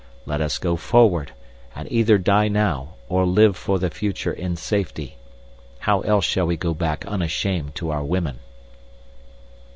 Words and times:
Let 0.25 0.41
us 0.41 0.57
go 0.57 0.77
forward, 0.77 1.31
and 1.75 1.87
either 1.91 2.17
die 2.17 2.47
now 2.47 2.95
or 3.07 3.23
live 3.23 3.55
for 3.55 3.77
the 3.77 3.91
future 3.91 4.33
in 4.33 4.55
safety. 4.55 5.17
How 5.77 5.99
else 5.99 6.25
shall 6.25 6.47
we 6.47 6.57
go 6.57 6.73
back 6.73 7.05
unashamed 7.05 7.75
to 7.75 7.91
our 7.91 8.03
women?" 8.03 8.39